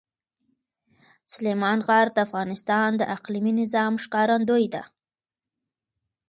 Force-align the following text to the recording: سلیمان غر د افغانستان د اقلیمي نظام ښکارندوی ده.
سلیمان 1.33 1.79
غر 1.87 2.07
د 2.13 2.17
افغانستان 2.27 2.89
د 2.97 3.01
اقلیمي 3.15 3.53
نظام 3.61 3.93
ښکارندوی 4.03 4.65
ده. 4.73 4.83